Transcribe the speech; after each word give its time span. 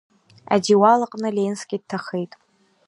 Адиуал 0.53 1.01
аҟны 1.05 1.29
Ленски 1.35 1.81
дҭахеит. 1.81 2.31